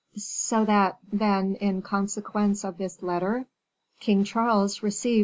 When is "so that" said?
0.17-0.97